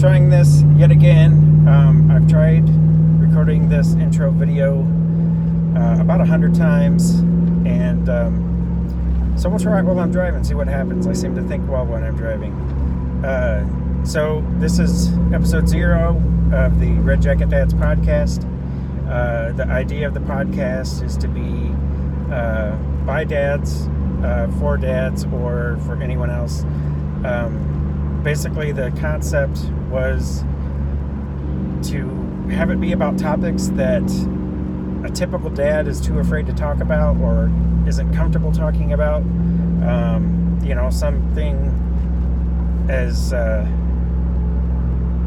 trying 0.00 0.30
this 0.30 0.62
yet 0.76 0.90
again. 0.90 1.68
Um, 1.68 2.10
I've 2.10 2.26
tried 2.26 2.66
recording 3.20 3.68
this 3.68 3.92
intro 3.96 4.30
video 4.30 4.80
uh, 5.76 6.00
about 6.00 6.22
a 6.22 6.24
hundred 6.24 6.54
times, 6.54 7.18
and 7.66 8.08
um, 8.08 9.34
so 9.36 9.50
we'll 9.50 9.58
try 9.58 9.78
it 9.78 9.84
while 9.84 9.98
I'm 9.98 10.10
driving, 10.10 10.42
see 10.42 10.54
what 10.54 10.68
happens. 10.68 11.06
I 11.06 11.12
seem 11.12 11.34
to 11.36 11.42
think 11.42 11.68
well 11.68 11.84
when 11.84 12.02
I'm 12.02 12.16
driving. 12.16 12.54
Uh, 13.22 14.06
so 14.06 14.42
this 14.52 14.78
is 14.78 15.12
episode 15.34 15.68
zero 15.68 16.16
of 16.50 16.80
the 16.80 16.92
Red 17.00 17.20
Jacket 17.20 17.50
Dads 17.50 17.74
podcast. 17.74 18.46
Uh, 19.06 19.52
the 19.52 19.66
idea 19.66 20.06
of 20.08 20.14
the 20.14 20.20
podcast 20.20 21.04
is 21.04 21.14
to 21.18 21.28
be 21.28 21.74
uh, 22.32 22.74
by 23.04 23.24
dads, 23.24 23.86
uh, 24.24 24.50
for 24.58 24.78
dads, 24.78 25.26
or 25.26 25.78
for 25.84 26.00
anyone 26.02 26.30
else. 26.30 26.62
Um, 27.22 27.80
basically, 28.22 28.72
the 28.72 28.90
concept 29.00 29.58
was 29.90 30.42
to 31.90 32.06
have 32.50 32.70
it 32.70 32.80
be 32.80 32.92
about 32.92 33.18
topics 33.18 33.68
that 33.68 34.02
a 35.04 35.10
typical 35.10 35.50
dad 35.50 35.86
is 35.86 36.00
too 36.00 36.18
afraid 36.18 36.46
to 36.46 36.52
talk 36.52 36.80
about 36.80 37.16
or 37.16 37.50
isn't 37.86 38.14
comfortable 38.14 38.52
talking 38.52 38.92
about. 38.92 39.22
Um, 39.22 40.58
you 40.62 40.74
know, 40.74 40.90
something 40.90 41.56
as 42.88 43.32
uh, 43.32 43.66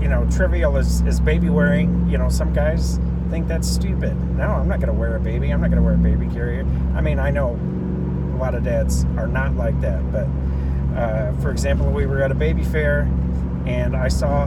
you 0.00 0.08
know 0.08 0.28
trivial 0.30 0.76
as, 0.76 1.02
as 1.02 1.20
baby 1.20 1.48
wearing. 1.48 2.08
You 2.08 2.18
know, 2.18 2.28
some 2.28 2.52
guys 2.52 2.98
think 3.30 3.48
that's 3.48 3.68
stupid. 3.68 4.14
No, 4.36 4.48
I'm 4.48 4.68
not 4.68 4.80
going 4.80 4.92
to 4.92 4.98
wear 4.98 5.16
a 5.16 5.20
baby. 5.20 5.50
I'm 5.50 5.60
not 5.60 5.70
going 5.70 5.80
to 5.80 5.84
wear 5.84 5.94
a 5.94 5.98
baby 5.98 6.26
carrier. 6.32 6.66
I 6.94 7.00
mean, 7.00 7.18
I 7.18 7.30
know 7.30 7.58
a 8.34 8.36
lot 8.36 8.54
of 8.54 8.64
dads 8.64 9.04
are 9.16 9.26
not 9.26 9.54
like 9.54 9.80
that, 9.80 10.12
but 10.12 10.26
uh, 10.96 11.32
for 11.40 11.50
example, 11.50 11.90
we 11.90 12.06
were 12.06 12.22
at 12.22 12.30
a 12.30 12.34
baby 12.34 12.62
fair 12.62 13.08
and 13.66 13.96
I 13.96 14.08
saw 14.08 14.46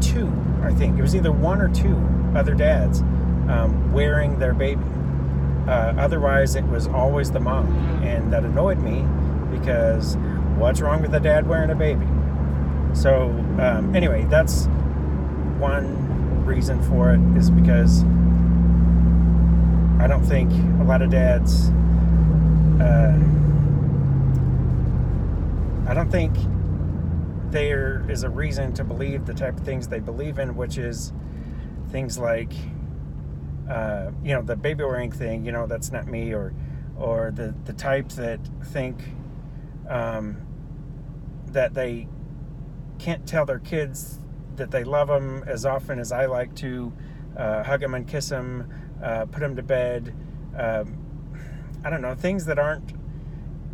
two, 0.00 0.30
I 0.62 0.72
think 0.72 0.98
it 0.98 1.02
was 1.02 1.14
either 1.14 1.32
one 1.32 1.60
or 1.60 1.68
two 1.68 1.96
other 2.34 2.54
dads 2.54 3.00
um, 3.48 3.92
wearing 3.92 4.38
their 4.38 4.52
baby. 4.52 4.82
Uh, 5.66 5.94
otherwise, 5.98 6.54
it 6.54 6.64
was 6.64 6.86
always 6.86 7.30
the 7.30 7.40
mom, 7.40 7.66
and 8.02 8.32
that 8.32 8.44
annoyed 8.44 8.78
me 8.78 9.04
because 9.56 10.16
what's 10.58 10.80
wrong 10.80 11.02
with 11.02 11.14
a 11.14 11.20
dad 11.20 11.46
wearing 11.48 11.70
a 11.70 11.74
baby? 11.74 12.06
So, 12.94 13.30
um, 13.58 13.94
anyway, 13.94 14.26
that's 14.28 14.66
one 15.58 16.44
reason 16.44 16.82
for 16.82 17.12
it 17.12 17.20
is 17.36 17.50
because 17.50 18.02
I 20.00 20.06
don't 20.06 20.24
think 20.24 20.50
a 20.80 20.84
lot 20.84 21.02
of 21.02 21.10
dads. 21.10 21.70
Uh, 22.80 23.18
I 25.86 25.94
don't 25.94 26.10
think 26.10 26.36
there 27.52 28.04
is 28.10 28.24
a 28.24 28.28
reason 28.28 28.72
to 28.74 28.82
believe 28.82 29.24
the 29.24 29.34
type 29.34 29.56
of 29.56 29.64
things 29.64 29.86
they 29.86 30.00
believe 30.00 30.40
in, 30.40 30.56
which 30.56 30.78
is 30.78 31.12
things 31.90 32.18
like, 32.18 32.52
uh, 33.70 34.10
you 34.24 34.34
know, 34.34 34.42
the 34.42 34.56
baby 34.56 34.82
wearing 34.82 35.12
thing. 35.12 35.44
You 35.44 35.52
know, 35.52 35.66
that's 35.68 35.92
not 35.92 36.08
me, 36.08 36.34
or 36.34 36.52
or 36.96 37.30
the 37.30 37.54
the 37.64 37.72
type 37.72 38.08
that 38.10 38.40
think 38.64 38.98
um, 39.88 40.38
that 41.52 41.74
they 41.74 42.08
can't 42.98 43.24
tell 43.26 43.46
their 43.46 43.60
kids 43.60 44.18
that 44.56 44.72
they 44.72 44.82
love 44.82 45.06
them 45.06 45.44
as 45.46 45.64
often 45.64 46.00
as 46.00 46.10
I 46.10 46.26
like 46.26 46.54
to, 46.56 46.92
uh, 47.36 47.62
hug 47.62 47.80
them 47.80 47.94
and 47.94 48.08
kiss 48.08 48.30
them, 48.30 48.72
uh, 49.02 49.26
put 49.26 49.40
them 49.40 49.54
to 49.54 49.62
bed. 49.62 50.14
Um, 50.56 50.98
I 51.84 51.90
don't 51.90 52.00
know 52.00 52.14
things 52.14 52.46
that 52.46 52.58
aren't 52.58 52.92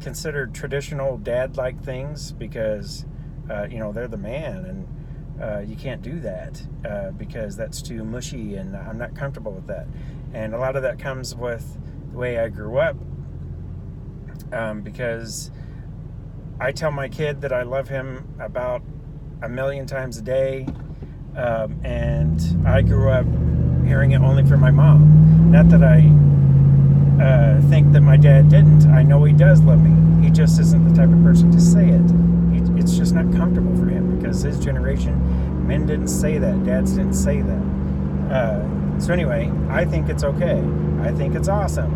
considered 0.03 0.55
traditional 0.55 1.17
dad-like 1.17 1.83
things 1.83 2.33
because 2.33 3.07
uh, 3.51 3.67
you 3.71 3.79
know 3.79 3.93
they're 3.93 4.09
the 4.09 4.17
man 4.17 4.65
and 4.65 5.43
uh, 5.43 5.61
you 5.61 5.77
can't 5.77 6.03
do 6.03 6.21
that 6.21 6.63
uh, 6.89 7.11
because 7.13 7.57
that's 7.57 7.83
too 7.83 8.05
mushy 8.05 8.57
and 8.57 8.77
I'm 8.77 8.99
not 8.99 9.15
comfortable 9.17 9.53
with 9.53 9.67
that. 9.67 9.87
And 10.33 10.55
a 10.55 10.59
lot 10.59 10.77
of 10.77 10.83
that 10.83 10.99
comes 10.99 11.35
with 11.35 11.79
the 12.13 12.19
way 12.19 12.39
I 12.39 12.49
grew 12.49 12.79
up 12.79 12.97
um, 14.53 14.83
because 14.83 15.51
I 16.61 16.73
tell 16.73 16.91
my 16.91 17.09
kid 17.09 17.41
that 17.41 17.53
I 17.53 17.63
love 17.63 17.89
him 17.89 18.35
about 18.39 18.83
a 19.43 19.49
million 19.49 19.87
times 19.87 20.19
a 20.19 20.23
day, 20.23 20.67
um, 21.37 21.81
and 21.83 22.41
I 22.67 22.83
grew 22.83 23.11
up 23.11 23.27
hearing 23.85 24.13
it 24.13 24.21
only 24.21 24.45
from 24.45 24.61
my 24.61 24.71
mom. 24.71 25.51
Not 25.51 25.69
that 25.71 25.83
I 25.83 26.01
uh, 27.21 27.61
think 27.69 27.93
that 27.93 28.01
my 28.01 28.17
dad 28.17 28.49
didn't. 28.49 28.87
I 28.87 29.03
know 29.03 29.25
he 29.25 29.33
does 29.33 29.61
love 29.63 29.83
me. 29.83 30.25
He 30.25 30.31
just 30.31 30.61
isn't 30.61 30.89
the 30.89 30.95
type 30.95 31.11
of 31.11 31.23
person 31.23 31.51
to 31.53 31.61
say 31.61 31.89
it. 31.89 32.11
It's 32.79 32.97
just 32.97 33.15
not 33.15 33.33
comfortable 33.33 33.77
for 33.77 33.87
him 33.87 34.19
because 34.19 34.43
his 34.43 34.59
generation, 34.59 35.67
men 35.67 35.87
didn't 35.87 36.09
say 36.09 36.39
that, 36.39 36.65
dads 36.65 36.93
didn't 36.93 37.15
say 37.15 37.43
that. 37.43 37.63
Uh, 38.33 38.99
so 38.99 39.13
anyway, 39.13 39.53
I 39.69 39.85
think 39.85 40.09
it's 40.09 40.25
okay. 40.25 40.63
I 41.01 41.13
think 41.13 41.35
it's 41.35 41.49
awesome. 41.49 41.93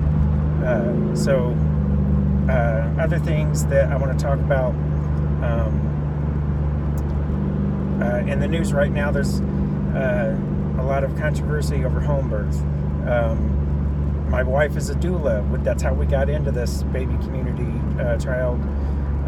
Uh, 0.64 1.14
so 1.16 1.56
uh, 2.48 2.94
other 2.98 3.18
things 3.18 3.66
that 3.66 3.90
I 3.90 3.96
want 3.96 4.16
to 4.16 4.24
talk 4.24 4.38
about. 4.38 4.70
Um, 5.42 5.92
uh, 8.00 8.18
in 8.30 8.40
the 8.40 8.48
news 8.48 8.72
right 8.72 8.90
now, 8.90 9.10
there's 9.10 9.40
uh, 9.40 10.38
a 10.78 10.82
lot 10.82 11.04
of 11.04 11.16
controversy 11.16 11.84
over 11.84 12.00
home 12.00 12.28
birth. 12.28 12.60
Um, 13.08 13.56
my 14.28 14.42
wife 14.42 14.76
is 14.76 14.90
a 14.90 14.94
doula. 14.94 15.62
That's 15.62 15.82
how 15.82 15.94
we 15.94 16.06
got 16.06 16.28
into 16.28 16.50
this 16.50 16.82
baby 16.84 17.16
community, 17.18 17.72
uh, 18.00 18.18
child 18.18 18.60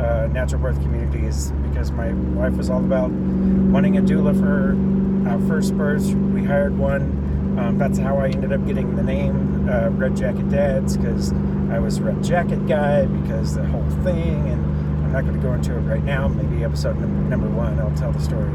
uh, 0.00 0.28
natural 0.28 0.62
birth 0.62 0.80
community, 0.82 1.26
is 1.26 1.52
because 1.68 1.90
my 1.90 2.12
wife 2.12 2.54
was 2.54 2.70
all 2.70 2.84
about 2.84 3.10
wanting 3.10 3.98
a 3.98 4.02
doula 4.02 4.38
for 4.38 5.28
our 5.28 5.40
first 5.48 5.76
birth. 5.76 6.06
We 6.14 6.44
hired 6.44 6.76
one. 6.76 7.56
Um, 7.58 7.78
that's 7.78 7.98
how 7.98 8.18
I 8.18 8.28
ended 8.28 8.52
up 8.52 8.64
getting 8.66 8.94
the 8.94 9.02
name 9.02 9.68
uh, 9.68 9.88
Red 9.90 10.16
Jacket 10.16 10.48
Dads 10.48 10.96
because 10.96 11.32
I 11.70 11.78
was 11.78 12.00
Red 12.00 12.22
Jacket 12.22 12.66
guy 12.68 13.06
because 13.06 13.54
the 13.54 13.66
whole 13.66 13.88
thing 14.04 14.48
and 14.48 14.64
I'm 15.04 15.12
not 15.12 15.24
going 15.24 15.36
to 15.36 15.42
go 15.42 15.54
into 15.54 15.74
it 15.76 15.80
right 15.80 16.04
now. 16.04 16.28
Maybe 16.28 16.62
episode 16.64 16.98
number, 16.98 17.28
number 17.28 17.48
one, 17.48 17.80
I'll 17.80 17.94
tell 17.96 18.12
the 18.12 18.20
story. 18.20 18.52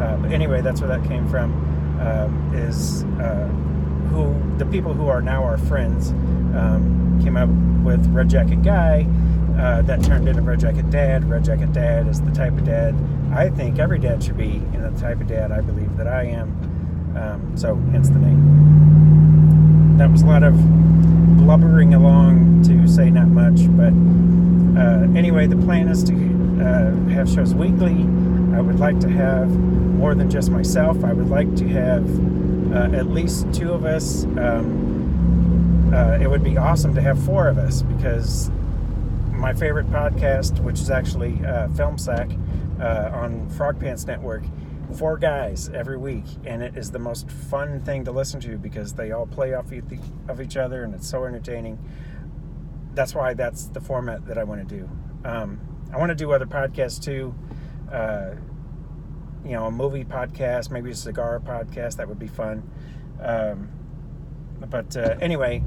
Uh, 0.00 0.16
but 0.18 0.32
anyway, 0.32 0.60
that's 0.60 0.80
where 0.80 0.96
that 0.96 1.08
came 1.08 1.26
from. 1.28 1.52
Um, 2.00 2.54
is 2.54 3.04
uh, 3.20 3.48
who 4.10 4.34
the 4.58 4.66
people 4.66 4.92
who 4.92 5.08
are 5.08 5.20
now 5.20 5.44
our 5.44 5.58
friends 5.58 6.10
um, 6.10 7.20
came 7.22 7.36
up 7.36 7.48
with 7.84 8.06
Red 8.08 8.28
Jacket 8.28 8.62
Guy. 8.62 9.06
Uh, 9.58 9.82
that 9.82 10.02
turned 10.02 10.28
into 10.28 10.42
Red 10.42 10.60
Jacket 10.60 10.90
Dad. 10.90 11.28
Red 11.30 11.44
Jacket 11.44 11.72
Dad 11.72 12.08
is 12.08 12.20
the 12.20 12.32
type 12.32 12.52
of 12.52 12.64
dad 12.64 12.94
I 13.34 13.50
think 13.50 13.80
every 13.80 13.98
dad 13.98 14.22
should 14.22 14.36
be, 14.36 14.62
and 14.72 14.84
the 14.84 15.00
type 15.00 15.20
of 15.20 15.26
dad 15.26 15.50
I 15.50 15.60
believe 15.60 15.96
that 15.96 16.06
I 16.06 16.22
am. 16.22 16.50
Um, 17.16 17.56
so, 17.56 17.74
hence 17.90 18.08
the 18.08 18.20
name. 18.20 19.98
That 19.98 20.08
was 20.10 20.22
a 20.22 20.26
lot 20.26 20.44
of 20.44 20.54
blubbering 21.36 21.94
along 21.94 22.62
to 22.64 22.86
say 22.86 23.10
not 23.10 23.26
much, 23.26 23.60
but 23.76 23.92
uh, 24.80 25.18
anyway, 25.18 25.48
the 25.48 25.56
plan 25.56 25.88
is 25.88 26.04
to 26.04 26.14
uh, 26.14 26.94
have 27.10 27.28
shows 27.28 27.54
weekly. 27.54 28.02
I 28.56 28.60
would 28.60 28.78
like 28.78 29.00
to 29.00 29.08
have 29.08 29.50
more 29.50 30.14
than 30.14 30.30
just 30.30 30.50
myself. 30.50 31.02
I 31.02 31.12
would 31.12 31.28
like 31.28 31.56
to 31.56 31.66
have 31.68 32.04
uh, 32.74 32.90
at 32.92 33.06
least 33.06 33.52
two 33.52 33.72
of 33.72 33.84
us. 33.84 34.24
Um, 34.24 35.92
uh, 35.94 36.18
it 36.20 36.28
would 36.28 36.42
be 36.42 36.56
awesome 36.56 36.94
to 36.94 37.00
have 37.00 37.22
four 37.24 37.46
of 37.46 37.58
us 37.58 37.82
because 37.82 38.50
my 39.30 39.52
favorite 39.52 39.88
podcast, 39.90 40.60
which 40.60 40.80
is 40.80 40.90
actually 40.90 41.44
uh, 41.44 41.68
Film 41.68 41.98
Sack 41.98 42.30
uh, 42.80 43.10
on 43.12 43.48
Frog 43.50 43.78
Pants 43.78 44.06
Network, 44.06 44.42
four 44.96 45.16
guys 45.16 45.68
every 45.70 45.96
week, 45.96 46.24
and 46.44 46.62
it 46.62 46.76
is 46.76 46.90
the 46.90 46.98
most 46.98 47.30
fun 47.30 47.80
thing 47.82 48.04
to 48.04 48.12
listen 48.12 48.40
to 48.40 48.58
because 48.58 48.94
they 48.94 49.12
all 49.12 49.26
play 49.26 49.54
off 49.54 49.70
of 50.28 50.40
each 50.40 50.56
other, 50.56 50.82
and 50.82 50.94
it's 50.94 51.08
so 51.08 51.24
entertaining 51.24 51.78
that's 52.94 53.14
why 53.14 53.34
that's 53.34 53.66
the 53.66 53.80
format 53.80 54.26
that 54.26 54.38
I 54.38 54.44
want 54.44 54.66
to 54.66 54.76
do. 54.76 54.88
Um, 55.24 55.60
I 55.92 55.98
want 55.98 56.10
to 56.10 56.14
do 56.14 56.32
other 56.32 56.46
podcasts 56.46 57.02
too. 57.02 57.34
You 59.44 59.52
know, 59.52 59.66
a 59.66 59.70
movie 59.70 60.04
podcast, 60.04 60.70
maybe 60.70 60.90
a 60.90 60.94
cigar 60.94 61.38
podcast. 61.40 61.96
That 61.96 62.08
would 62.08 62.18
be 62.18 62.28
fun. 62.28 62.62
Um, 63.20 63.68
but 64.70 64.96
uh, 64.96 65.16
anyway, 65.20 65.62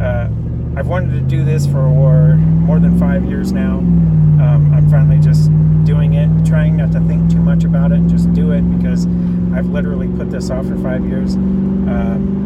uh, 0.00 0.28
I've 0.76 0.88
wanted 0.88 1.12
to 1.12 1.20
do 1.20 1.44
this 1.44 1.66
for 1.66 1.88
more 1.88 2.78
than 2.78 2.98
five 2.98 3.24
years 3.24 3.52
now. 3.52 3.78
Um, 3.78 4.74
I'm 4.74 4.90
finally 4.90 5.18
just 5.18 5.50
doing 5.84 6.14
it, 6.14 6.46
trying 6.46 6.76
not 6.76 6.92
to 6.92 7.00
think 7.00 7.30
too 7.30 7.38
much 7.38 7.64
about 7.64 7.92
it 7.92 7.94
and 7.96 8.10
just 8.10 8.32
do 8.34 8.52
it 8.52 8.60
because 8.78 9.06
I've 9.54 9.66
literally 9.66 10.08
put 10.08 10.30
this 10.30 10.50
off 10.50 10.66
for 10.66 10.76
five 10.76 11.06
years. 11.06 11.36
Um, 11.36 12.36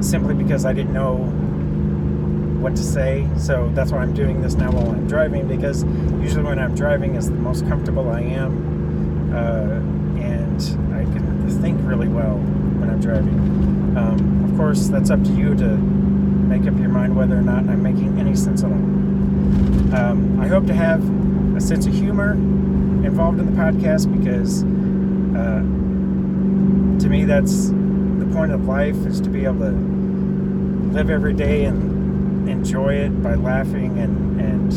simply 0.00 0.34
because 0.34 0.64
I 0.64 0.72
didn't 0.72 0.92
know 0.92 1.16
what 2.60 2.76
to 2.76 2.82
say. 2.82 3.28
So 3.36 3.70
that's 3.74 3.90
why 3.90 3.98
I'm 3.98 4.14
doing 4.14 4.40
this 4.42 4.54
now 4.54 4.70
while 4.70 4.90
I'm 4.90 5.08
driving 5.08 5.48
because 5.48 5.82
usually 6.22 6.44
when 6.44 6.58
I'm 6.58 6.74
driving 6.74 7.14
is 7.16 7.28
the 7.28 7.34
most 7.36 7.66
comfortable 7.66 8.10
I 8.10 8.20
am, 8.20 8.83
uh, 9.34 9.80
and 10.20 10.60
I 10.94 11.04
can 11.12 11.48
think 11.60 11.78
really 11.82 12.08
well 12.08 12.36
when 12.78 12.90
I'm 12.90 13.00
driving. 13.00 13.38
Um, 13.96 14.44
of 14.44 14.56
course, 14.56 14.88
that's 14.88 15.10
up 15.10 15.22
to 15.24 15.32
you 15.32 15.54
to 15.54 15.76
make 15.76 16.62
up 16.66 16.78
your 16.78 16.88
mind 16.90 17.16
whether 17.16 17.36
or 17.36 17.42
not 17.42 17.68
I'm 17.68 17.82
making 17.82 18.18
any 18.18 18.34
sense 18.36 18.62
at 18.62 18.70
all. 18.70 18.78
Um, 19.94 20.38
I 20.40 20.46
hope 20.48 20.66
to 20.66 20.74
have 20.74 21.02
a 21.56 21.60
sense 21.60 21.86
of 21.86 21.94
humor 21.94 22.32
involved 22.32 23.38
in 23.40 23.46
the 23.46 23.52
podcast 23.60 24.06
because 24.18 24.64
Uh, 25.34 25.62
to 27.00 27.08
me, 27.08 27.24
that's 27.24 27.70
the 27.70 28.28
point 28.32 28.52
of 28.52 28.66
life 28.66 28.94
is 29.04 29.20
to 29.20 29.28
be 29.28 29.44
able 29.44 29.58
to 29.60 29.72
live 30.92 31.10
every 31.10 31.32
day 31.34 31.64
and 31.64 32.48
enjoy 32.48 32.94
it 32.94 33.20
by 33.20 33.34
laughing 33.34 33.98
and 33.98 34.40
and 34.40 34.72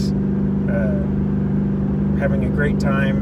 uh, 0.71 2.19
having 2.19 2.43
a 2.45 2.49
great 2.49 2.79
time, 2.79 3.17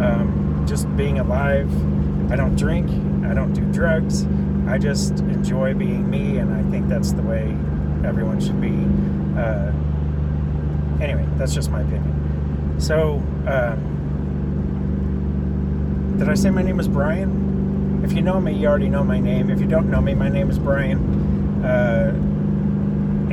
um, 0.00 0.28
just 0.66 0.94
being 0.96 1.18
alive. 1.18 1.70
I 2.30 2.36
don't 2.36 2.56
drink. 2.56 2.88
I 3.24 3.34
don't 3.34 3.52
do 3.52 3.60
drugs. 3.72 4.26
I 4.66 4.78
just 4.78 5.18
enjoy 5.20 5.74
being 5.74 6.08
me, 6.08 6.38
and 6.38 6.52
I 6.52 6.62
think 6.70 6.88
that's 6.88 7.12
the 7.12 7.22
way 7.22 7.56
everyone 8.04 8.40
should 8.40 8.60
be. 8.60 8.74
Uh, 9.38 9.72
anyway, 11.02 11.26
that's 11.36 11.54
just 11.54 11.70
my 11.70 11.82
opinion. 11.82 12.76
So, 12.78 13.22
uh, 13.46 13.76
did 16.18 16.28
I 16.28 16.34
say 16.34 16.50
my 16.50 16.62
name 16.62 16.80
is 16.80 16.88
Brian? 16.88 18.02
If 18.04 18.12
you 18.12 18.22
know 18.22 18.40
me, 18.40 18.52
you 18.52 18.66
already 18.68 18.88
know 18.88 19.04
my 19.04 19.18
name. 19.18 19.50
If 19.50 19.60
you 19.60 19.66
don't 19.66 19.90
know 19.90 20.00
me, 20.00 20.14
my 20.14 20.28
name 20.28 20.50
is 20.50 20.58
Brian. 20.58 21.64
Uh, 21.64 22.12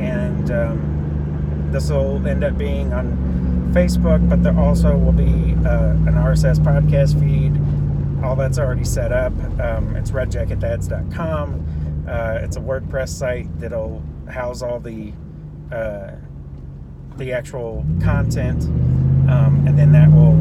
and 0.00 0.50
um, 0.50 1.68
this 1.70 1.90
will 1.90 2.26
end 2.26 2.44
up 2.44 2.56
being 2.56 2.92
on 2.92 3.51
Facebook, 3.72 4.28
but 4.28 4.42
there 4.42 4.58
also 4.58 4.96
will 4.96 5.12
be 5.12 5.54
uh, 5.66 5.92
an 5.92 6.14
RSS 6.14 6.58
podcast 6.58 7.18
feed 7.18 7.56
all 8.22 8.36
that's 8.36 8.58
already 8.58 8.84
set 8.84 9.12
up. 9.12 9.32
Um, 9.60 9.96
it's 9.96 10.10
redjacketdads.com. 10.10 12.04
Uh, 12.08 12.38
it's 12.42 12.56
a 12.56 12.60
WordPress 12.60 13.08
site 13.08 13.48
that'll 13.60 14.02
house 14.28 14.62
all 14.62 14.80
the 14.80 15.12
uh, 15.72 16.12
the 17.16 17.32
actual 17.32 17.84
content, 18.02 18.64
um, 19.30 19.64
and 19.66 19.78
then 19.78 19.92
that 19.92 20.10
will 20.10 20.36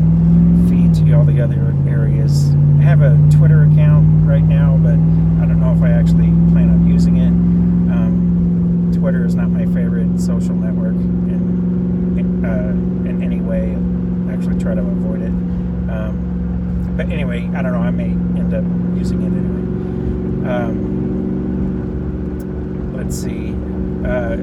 feed 0.70 0.94
to 0.96 1.14
all 1.14 1.26
the 1.26 1.42
other 1.42 1.76
areas. 1.88 2.50
I 2.80 2.84
have 2.84 3.02
a 3.02 3.18
Twitter 3.32 3.64
account 3.64 4.28
right 4.28 4.44
now, 4.44 4.78
but 4.78 4.94
I 4.94 5.48
don't 5.48 5.60
know 5.60 5.74
if 5.74 5.82
I 5.84 5.92
actually 5.92 6.30
plan 6.52 6.70
on 6.70 6.88
using 6.88 7.18
it. 7.18 7.28
Um, 7.28 8.92
Twitter 8.94 9.26
is 9.26 9.36
not 9.36 9.50
my 9.50 9.66
favorite 9.66 10.20
social 10.20 10.56
network 10.56 10.96
in 10.96 12.46
uh, 12.46 12.70
in 13.10 13.22
any 13.22 13.42
way. 13.42 13.76
I 14.32 14.36
actually 14.36 14.60
try 14.60 14.76
to 14.76 14.82
avoid 14.82 15.22
it. 15.22 15.34
Um, 15.92 16.91
but 17.02 17.12
anyway, 17.12 17.50
I 17.56 17.62
don't 17.64 17.74
know. 17.74 17.80
I 17.80 17.90
may 17.90 18.12
end 18.12 18.54
up 18.54 18.64
using 18.96 19.24
it 19.24 19.34
anyway. 19.34 20.54
Um, 20.54 20.78
let's 22.96 23.20
see. 23.20 23.54
Uh, 24.08 24.38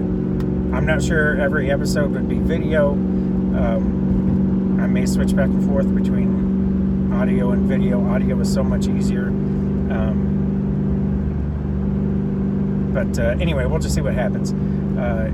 I'm 0.75 0.84
not 0.84 1.00
sure 1.02 1.40
every 1.40 1.70
episode 1.70 2.10
would 2.12 2.28
be 2.28 2.38
video. 2.38 2.90
Um, 2.94 4.81
I 4.81 4.88
may 4.88 5.06
switch 5.06 5.37
back 5.37 5.46
and 5.46 5.64
forth 5.69 5.94
between 5.94 7.12
audio 7.12 7.52
and 7.52 7.69
video. 7.69 8.05
Audio 8.08 8.40
is 8.40 8.52
so 8.52 8.64
much 8.64 8.88
easier. 8.88 9.28
Um, 9.28 10.25
but 12.93 13.19
uh, 13.20 13.37
anyway, 13.40 13.66
we'll 13.66 13.78
just 13.78 13.94
see 13.94 14.00
what 14.00 14.14
happens. 14.14 14.52
Uh, 14.99 15.31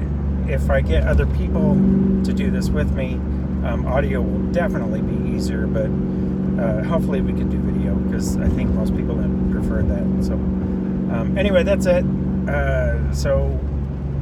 if 0.47 0.69
I 0.69 0.82
get 0.82 1.06
other 1.06 1.25
people 1.25 1.75
to 2.25 2.35
do 2.35 2.50
this 2.50 2.69
with 2.69 2.93
me, 2.93 3.15
um, 3.65 3.87
audio 3.87 4.21
will 4.21 4.53
definitely 4.53 5.00
be 5.00 5.31
easier, 5.35 5.67
but 5.67 5.88
uh, 6.59 6.83
hopefully 6.85 7.21
we 7.21 7.33
can 7.33 7.49
do 7.51 7.59
video 7.59 7.95
because 7.95 8.37
I 8.37 8.49
think 8.49 8.71
most 8.71 8.95
people 8.97 9.17
prefer 9.51 9.83
that. 9.83 10.25
So 10.25 10.35
um, 10.35 11.37
anyway, 11.37 11.62
that's 11.62 11.87
it. 11.87 12.05
Uh, 12.49 13.12
so 13.15 13.59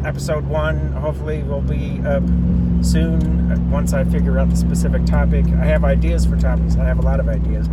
episode 0.04 0.44
one 0.46 0.92
hopefully 0.92 1.42
will 1.42 1.60
be 1.60 2.00
up 2.00 2.22
soon 2.82 3.52
uh, 3.52 3.58
once 3.70 3.92
I 3.92 4.04
figure 4.04 4.38
out 4.38 4.50
the 4.50 4.56
specific 4.56 5.04
topic. 5.06 5.46
I 5.46 5.64
have 5.64 5.84
ideas 5.84 6.26
for 6.26 6.36
topics. 6.36 6.76
I 6.76 6.84
have 6.84 6.98
a 6.98 7.02
lot 7.02 7.20
of 7.20 7.28
ideas. 7.28 7.68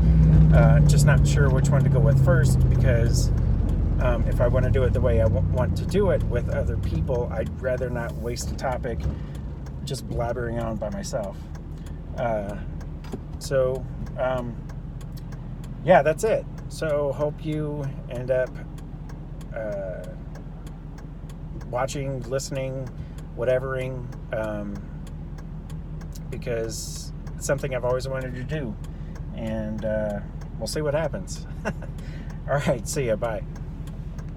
Uh, 0.54 0.80
just 0.88 1.06
not 1.06 1.28
sure 1.28 1.50
which 1.50 1.70
one 1.70 1.84
to 1.84 1.90
go 1.90 2.00
with 2.00 2.24
first 2.24 2.60
because 2.70 3.30
um, 4.02 4.26
if 4.28 4.40
I 4.42 4.48
want 4.48 4.66
to 4.66 4.72
do 4.72 4.84
it 4.84 4.94
the 4.94 5.02
way 5.02 5.22
I 5.22 5.26
w- 5.26 5.46
want 5.54 5.78
to 5.78 5.86
do 5.86 6.12
it 6.12 6.24
with 6.24 6.50
other 6.50 6.78
people, 6.78 7.30
I'd 7.34 7.50
rather 7.62 7.90
not 7.90 8.14
waste 8.16 8.52
a 8.52 8.56
topic 8.56 9.00
just 9.84 10.08
blabbering 10.08 10.64
on 10.64 10.78
by 10.78 10.90
myself. 10.90 11.36
Uh, 12.18 12.56
so 13.40 13.86
um, 14.18 14.56
yeah, 15.84 16.02
that's 16.02 16.24
it. 16.24 16.46
So 16.70 17.12
hope 17.12 17.44
you 17.44 17.86
end 18.10 18.32
up 18.32 18.50
uh, 19.56 20.04
watching, 21.70 22.22
listening, 22.24 22.88
whatevering, 23.38 24.06
um, 24.34 24.76
because 26.30 27.12
it's 27.36 27.46
something 27.46 27.74
I've 27.76 27.86
always 27.86 28.08
wanted 28.08 28.36
to 28.36 28.44
do, 28.44 28.76
and 29.36 29.84
uh, 29.86 30.20
we'll 30.60 30.68
see 30.68 30.82
what 30.82 30.94
happens. 30.94 31.48
All 32.50 32.58
right, 32.68 32.88
see 32.88 33.08
ya. 33.08 33.16
Bye. 33.16 33.44